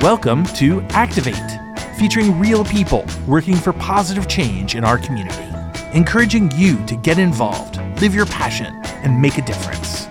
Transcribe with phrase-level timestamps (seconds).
[0.00, 1.34] Welcome to Activate,
[1.98, 5.44] featuring real people working for positive change in our community,
[5.92, 8.72] encouraging you to get involved, live your passion,
[9.04, 10.06] and make a difference.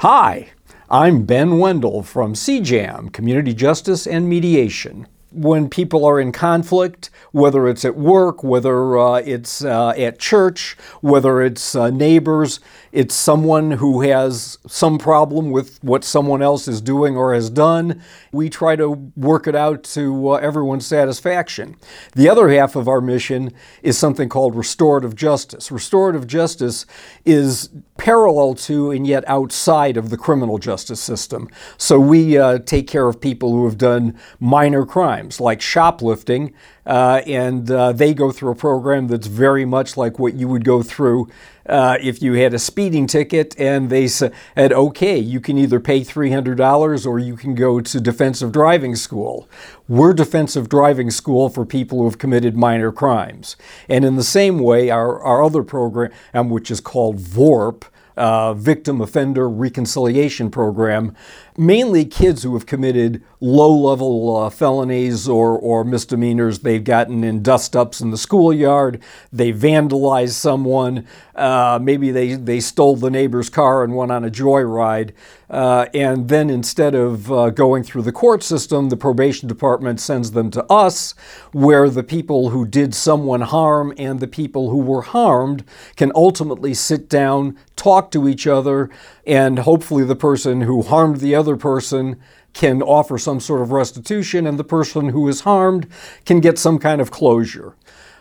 [0.00, 0.48] Hi,
[0.90, 7.68] I'm Ben Wendell from CJAM, Community Justice and Mediation when people are in conflict, whether
[7.68, 12.60] it's at work, whether uh, it's uh, at church, whether it's uh, neighbors,
[12.92, 18.02] it's someone who has some problem with what someone else is doing or has done.
[18.32, 21.76] We try to work it out to uh, everyone's satisfaction.
[22.14, 23.52] The other half of our mission
[23.82, 25.70] is something called restorative justice.
[25.70, 26.86] Restorative justice
[27.26, 31.48] is parallel to and yet outside of the criminal justice system.
[31.76, 36.54] So we uh, take care of people who have done minor crimes like shoplifting,
[36.86, 40.64] uh, and uh, they go through a program that's very much like what you would
[40.64, 41.28] go through
[41.68, 46.00] uh, if you had a speeding ticket and they said, okay, you can either pay
[46.00, 49.48] $300 or you can go to defensive driving school.
[49.86, 53.56] We're defensive driving school for people who have committed minor crimes.
[53.88, 57.84] And in the same way, our, our other program, um, which is called VORP,
[58.16, 61.14] uh, Victim Offender Reconciliation Program,
[61.58, 66.60] mainly kids who have committed low level uh, felonies or, or misdemeanors.
[66.60, 72.60] They've gotten in dust ups in the schoolyard, they vandalized someone, uh, maybe they, they
[72.60, 75.12] stole the neighbor's car and went on a joyride.
[75.50, 80.32] Uh, and then instead of uh, going through the court system, the probation department sends
[80.32, 81.14] them to us,
[81.52, 85.64] where the people who did someone harm and the people who were harmed
[85.96, 88.90] can ultimately sit down, talk to each other,
[89.26, 92.20] and hopefully the person who harmed the other person
[92.52, 95.86] can offer some sort of restitution, and the person who is harmed
[96.24, 97.76] can get some kind of closure.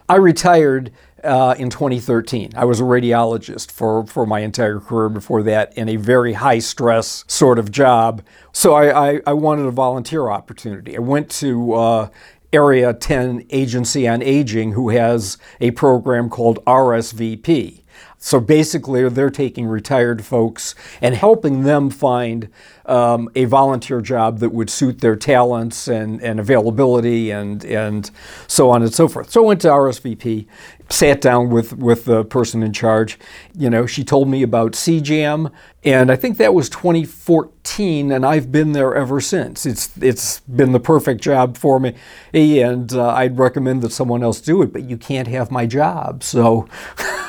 [0.09, 0.91] I retired
[1.23, 2.51] uh, in 2013.
[2.55, 6.59] I was a radiologist for, for my entire career before that in a very high
[6.59, 8.21] stress sort of job.
[8.51, 10.95] So I, I, I wanted a volunteer opportunity.
[10.95, 12.09] I went to uh,
[12.53, 17.81] Area 10 Agency on Aging, who has a program called RSVP.
[18.19, 22.49] So basically, they're taking retired folks and helping them find
[22.87, 28.09] um, a volunteer job that would suit their talents and, and availability and, and
[28.47, 29.29] so on and so forth.
[29.29, 30.47] So I went to RSVP,
[30.89, 33.19] sat down with, with the person in charge.
[33.55, 35.51] You know, she told me about CJAM,
[35.83, 39.65] and I think that was 2014, and I've been there ever since.
[39.65, 41.93] It's, it's been the perfect job for me,
[42.33, 46.23] and uh, I'd recommend that someone else do it, but you can't have my job.
[46.23, 46.67] So.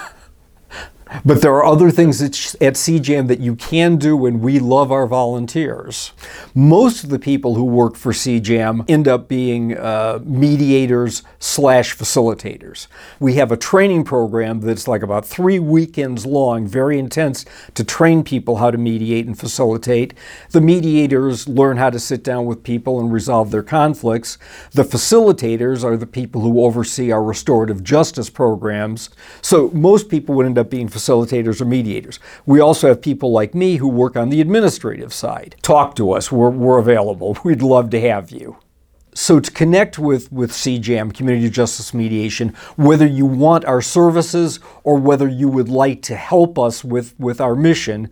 [1.25, 5.07] But there are other things at, CJAM that you can do, and we love our
[5.07, 6.13] volunteers.
[6.55, 12.87] Most of the people who work for CJAM end up being uh, mediators slash facilitators.
[13.19, 18.23] We have a training program that's like about three weekends long, very intense, to train
[18.23, 20.15] people how to mediate and facilitate.
[20.51, 24.39] The mediators learn how to sit down with people and resolve their conflicts.
[24.73, 29.11] The facilitators are the people who oversee our restorative justice programs.
[29.41, 32.19] So most people would end up being facilitators or mediators.
[32.47, 35.57] We also have people like me who work on the administrative side.
[35.63, 37.39] Talk to us, we're, we're available.
[37.45, 38.59] We'd love to have you.
[39.15, 44.97] So to connect with, with CJAM, Community Justice Mediation, whether you want our services or
[44.97, 48.11] whether you would like to help us with, with our mission,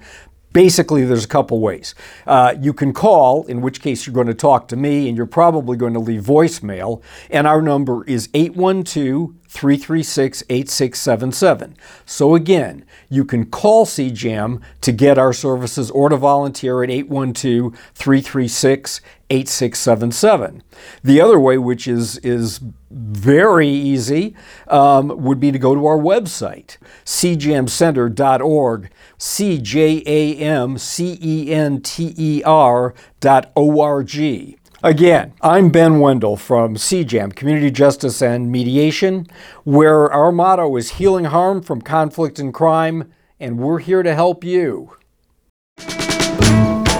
[0.52, 1.94] basically there's a couple ways.
[2.26, 5.26] Uh, you can call, in which case you're going to talk to me and you're
[5.26, 11.76] probably going to leave voicemail, and our number is 812 336 8677.
[12.04, 17.74] So again, you can call CJAM to get our services or to volunteer at 812
[17.94, 20.62] 336 8677.
[21.02, 24.36] The other way, which is, is very easy,
[24.68, 31.52] um, would be to go to our website, cjamcenter.org, C J A M C E
[31.52, 34.58] N T E R dot O R G.
[34.86, 39.26] Again, I'm Ben Wendell from CJAM, Community Justice and Mediation,
[39.64, 43.10] where our motto is healing harm from conflict and crime,
[43.40, 44.92] and we're here to help you.